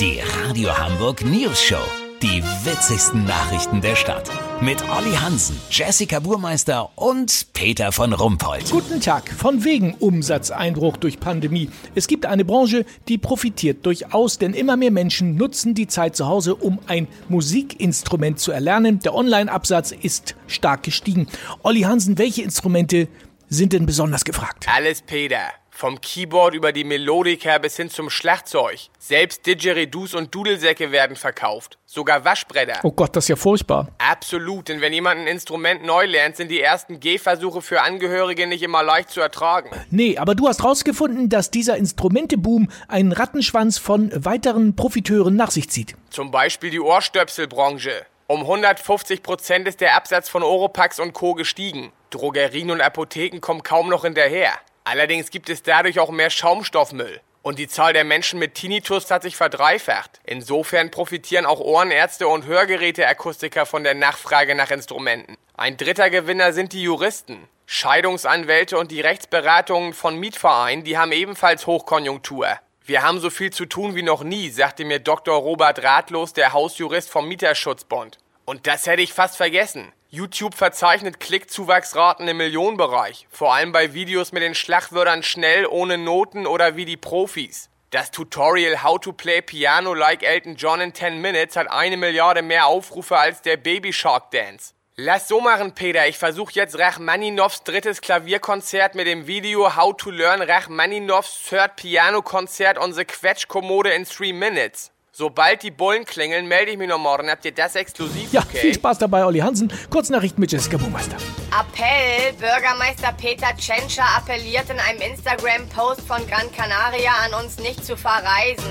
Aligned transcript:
Die 0.00 0.18
Radio 0.42 0.76
Hamburg 0.76 1.24
News 1.24 1.62
Show. 1.62 1.78
Die 2.20 2.42
witzigsten 2.64 3.24
Nachrichten 3.26 3.80
der 3.80 3.94
Stadt. 3.94 4.28
Mit 4.60 4.82
Olli 4.90 5.12
Hansen, 5.14 5.56
Jessica 5.70 6.18
Burmeister 6.18 6.90
und 6.96 7.46
Peter 7.52 7.92
von 7.92 8.12
Rumpold. 8.12 8.72
Guten 8.72 9.00
Tag. 9.00 9.28
Von 9.28 9.62
wegen 9.62 9.94
Umsatzeinbruch 9.94 10.96
durch 10.96 11.20
Pandemie. 11.20 11.70
Es 11.94 12.08
gibt 12.08 12.26
eine 12.26 12.44
Branche, 12.44 12.84
die 13.06 13.18
profitiert 13.18 13.86
durchaus, 13.86 14.38
denn 14.38 14.52
immer 14.52 14.76
mehr 14.76 14.90
Menschen 14.90 15.36
nutzen 15.36 15.74
die 15.74 15.86
Zeit 15.86 16.16
zu 16.16 16.26
Hause, 16.26 16.56
um 16.56 16.80
ein 16.88 17.06
Musikinstrument 17.28 18.40
zu 18.40 18.50
erlernen. 18.50 18.98
Der 18.98 19.14
Online-Absatz 19.14 19.92
ist 19.92 20.34
stark 20.48 20.82
gestiegen. 20.82 21.28
Olli 21.62 21.82
Hansen, 21.82 22.18
welche 22.18 22.42
Instrumente 22.42 23.06
sind 23.48 23.72
denn 23.72 23.86
besonders 23.86 24.24
gefragt? 24.24 24.66
Alles 24.74 25.02
Peter. 25.02 25.52
Vom 25.76 26.00
Keyboard 26.00 26.54
über 26.54 26.70
die 26.70 26.84
Melodika 26.84 27.58
bis 27.58 27.76
hin 27.76 27.90
zum 27.90 28.08
Schlagzeug. 28.08 28.78
Selbst 29.00 29.44
Didgeridoos 29.44 30.14
und 30.14 30.32
Dudelsäcke 30.32 30.92
werden 30.92 31.16
verkauft. 31.16 31.78
Sogar 31.84 32.24
Waschbretter. 32.24 32.78
Oh 32.84 32.92
Gott, 32.92 33.16
das 33.16 33.24
ist 33.24 33.28
ja 33.30 33.34
furchtbar. 33.34 33.88
Absolut, 33.98 34.68
denn 34.68 34.80
wenn 34.80 34.92
jemand 34.92 35.22
ein 35.22 35.26
Instrument 35.26 35.84
neu 35.84 36.06
lernt, 36.06 36.36
sind 36.36 36.52
die 36.52 36.60
ersten 36.60 37.00
Gehversuche 37.00 37.60
für 37.60 37.82
Angehörige 37.82 38.46
nicht 38.46 38.62
immer 38.62 38.84
leicht 38.84 39.10
zu 39.10 39.20
ertragen. 39.20 39.70
Nee, 39.90 40.16
aber 40.16 40.36
du 40.36 40.46
hast 40.46 40.62
rausgefunden, 40.62 41.28
dass 41.28 41.50
dieser 41.50 41.76
Instrumenteboom 41.76 42.70
einen 42.86 43.10
Rattenschwanz 43.10 43.76
von 43.76 44.12
weiteren 44.14 44.76
Profiteuren 44.76 45.34
nach 45.34 45.50
sich 45.50 45.68
zieht. 45.70 45.96
Zum 46.08 46.30
Beispiel 46.30 46.70
die 46.70 46.80
Ohrstöpselbranche. 46.80 48.06
Um 48.28 48.42
150 48.42 49.24
Prozent 49.24 49.66
ist 49.66 49.80
der 49.80 49.96
Absatz 49.96 50.28
von 50.28 50.44
Oropax 50.44 51.00
und 51.00 51.14
Co. 51.14 51.34
gestiegen. 51.34 51.90
Drogerien 52.10 52.70
und 52.70 52.80
Apotheken 52.80 53.40
kommen 53.40 53.64
kaum 53.64 53.88
noch 53.88 54.04
hinterher. 54.04 54.52
Allerdings 54.84 55.30
gibt 55.30 55.48
es 55.48 55.62
dadurch 55.62 55.98
auch 55.98 56.10
mehr 56.10 56.30
Schaumstoffmüll. 56.30 57.20
Und 57.42 57.58
die 57.58 57.68
Zahl 57.68 57.92
der 57.92 58.04
Menschen 58.04 58.38
mit 58.38 58.54
Tinnitus 58.54 59.10
hat 59.10 59.22
sich 59.22 59.36
verdreifacht. 59.36 60.20
Insofern 60.24 60.90
profitieren 60.90 61.44
auch 61.44 61.60
Ohrenärzte 61.60 62.28
und 62.28 62.46
Hörgeräteakustiker 62.46 63.66
von 63.66 63.84
der 63.84 63.94
Nachfrage 63.94 64.54
nach 64.54 64.70
Instrumenten. 64.70 65.36
Ein 65.56 65.76
dritter 65.76 66.08
Gewinner 66.08 66.52
sind 66.52 66.72
die 66.72 66.82
Juristen. 66.82 67.48
Scheidungsanwälte 67.66 68.78
und 68.78 68.90
die 68.90 69.00
Rechtsberatungen 69.00 69.94
von 69.94 70.18
Mietvereinen, 70.18 70.84
die 70.84 70.98
haben 70.98 71.12
ebenfalls 71.12 71.66
Hochkonjunktur. 71.66 72.48
Wir 72.84 73.02
haben 73.02 73.20
so 73.20 73.30
viel 73.30 73.50
zu 73.50 73.64
tun 73.64 73.94
wie 73.94 74.02
noch 74.02 74.22
nie, 74.22 74.50
sagte 74.50 74.84
mir 74.84 74.98
Dr. 74.98 75.34
Robert 75.34 75.82
Ratlos, 75.82 76.34
der 76.34 76.52
Hausjurist 76.52 77.10
vom 77.10 77.26
Mieterschutzbund. 77.26 78.18
Und 78.44 78.66
das 78.66 78.86
hätte 78.86 79.00
ich 79.00 79.14
fast 79.14 79.38
vergessen. 79.38 79.92
YouTube 80.14 80.54
verzeichnet 80.54 81.18
Klickzuwachsraten 81.18 82.28
im 82.28 82.36
Millionenbereich, 82.36 83.26
vor 83.30 83.52
allem 83.52 83.72
bei 83.72 83.94
Videos 83.94 84.30
mit 84.30 84.44
den 84.44 84.54
Schlagwörtern 84.54 85.24
schnell, 85.24 85.66
ohne 85.66 85.98
Noten 85.98 86.46
oder 86.46 86.76
wie 86.76 86.84
die 86.84 86.96
Profis. 86.96 87.68
Das 87.90 88.12
Tutorial 88.12 88.84
How 88.84 89.00
to 89.00 89.12
Play 89.12 89.42
Piano 89.42 89.92
Like 89.92 90.22
Elton 90.22 90.54
John 90.54 90.80
in 90.80 90.94
10 90.94 91.20
Minutes 91.20 91.56
hat 91.56 91.68
eine 91.68 91.96
Milliarde 91.96 92.42
mehr 92.42 92.66
Aufrufe 92.66 93.18
als 93.18 93.42
der 93.42 93.56
Baby 93.56 93.92
Shark 93.92 94.30
Dance. 94.30 94.74
Lass 94.96 95.26
so 95.26 95.40
machen, 95.40 95.74
Peter. 95.74 96.06
Ich 96.06 96.18
versuche 96.18 96.52
jetzt 96.54 96.78
Rachmaninows 96.78 97.64
drittes 97.64 98.00
Klavierkonzert 98.00 98.94
mit 98.94 99.08
dem 99.08 99.26
Video 99.26 99.74
How 99.74 99.96
to 99.96 100.10
Learn 100.10 100.42
Rachmaninows 100.42 101.42
Third 101.48 101.74
Piano 101.74 102.22
Konzert 102.22 102.78
on 102.78 102.92
the 102.92 103.04
Quetschkommode 103.04 103.90
in 103.90 104.04
3 104.04 104.32
Minutes. 104.32 104.93
Sobald 105.16 105.62
die 105.62 105.70
Bullen 105.70 106.04
klingeln, 106.04 106.48
melde 106.48 106.72
ich 106.72 106.76
mich 106.76 106.88
noch 106.88 106.98
morgen. 106.98 107.30
Habt 107.30 107.44
ihr 107.44 107.52
das 107.52 107.76
exklusiv? 107.76 108.32
Ja, 108.32 108.40
okay? 108.40 108.58
viel 108.58 108.74
Spaß 108.74 108.98
dabei, 108.98 109.24
Olli 109.24 109.38
Hansen. 109.38 109.72
Kurznachrichten 109.88 110.40
mit 110.40 110.50
Jessica 110.50 110.76
Burmeister. 110.76 111.16
Appell! 111.52 112.32
Bürgermeister 112.32 113.12
Peter 113.12 113.56
Tschentscher 113.56 114.02
appelliert 114.16 114.68
in 114.70 114.80
einem 114.80 115.00
Instagram-Post 115.12 116.00
von 116.00 116.26
Gran 116.26 116.50
Canaria 116.50 117.12
an 117.26 117.44
uns 117.44 117.58
nicht 117.60 117.84
zu 117.84 117.96
verreisen. 117.96 118.64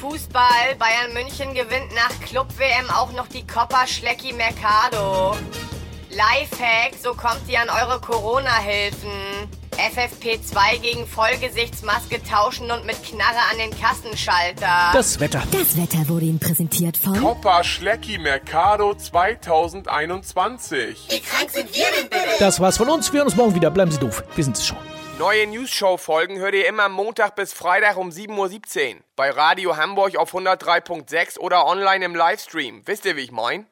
Fußball, 0.00 0.74
Bayern 0.80 1.12
München 1.12 1.54
gewinnt 1.54 1.94
nach 1.94 2.20
Club-WM 2.26 2.90
auch 2.90 3.12
noch 3.12 3.28
die 3.28 3.46
Copa 3.46 3.86
Schlecki 3.86 4.32
Mercado. 4.32 5.36
Lifehack, 6.16 6.94
so 7.02 7.12
kommt 7.12 7.42
ihr 7.46 7.60
an 7.60 7.68
eure 7.68 8.00
Corona-Hilfen. 8.00 9.10
FFP2 9.72 10.78
gegen 10.80 11.06
Vollgesichtsmaske 11.06 12.22
tauschen 12.22 12.70
und 12.70 12.86
mit 12.86 12.96
Knarre 13.04 13.36
an 13.52 13.58
den 13.58 13.78
Kassenschalter. 13.78 14.92
Das 14.94 15.20
Wetter. 15.20 15.42
Das 15.52 15.76
Wetter 15.76 16.08
wurde 16.08 16.24
Ihnen 16.24 16.38
präsentiert 16.38 16.96
von 16.96 17.20
Coppa 17.20 17.62
Schlecki 17.62 18.16
Mercado 18.16 18.94
2021. 18.94 21.08
Wie 21.10 21.20
krank 21.20 21.50
sind 21.50 21.76
wir 21.76 21.84
denn 22.00 22.08
bitte? 22.08 22.24
Das 22.38 22.60
war's 22.60 22.78
von 22.78 22.88
uns. 22.88 23.12
Wir 23.12 23.18
hören 23.18 23.28
uns 23.28 23.36
morgen 23.36 23.54
wieder. 23.54 23.70
Bleiben 23.70 23.90
Sie 23.90 23.98
doof. 23.98 24.24
Wir 24.34 24.44
sind 24.44 24.56
es 24.56 24.66
schon. 24.66 24.78
Neue 25.18 25.46
News-Show-Folgen 25.48 26.38
hört 26.38 26.54
ihr 26.54 26.66
immer 26.66 26.88
Montag 26.88 27.36
bis 27.36 27.52
Freitag 27.52 27.98
um 27.98 28.08
7.17 28.08 28.94
Uhr. 28.94 29.00
Bei 29.16 29.28
Radio 29.28 29.76
Hamburg 29.76 30.16
auf 30.16 30.34
103.6 30.34 31.38
oder 31.38 31.66
online 31.66 32.06
im 32.06 32.14
Livestream. 32.14 32.80
Wisst 32.86 33.04
ihr, 33.04 33.16
wie 33.16 33.20
ich 33.20 33.32
mein? 33.32 33.66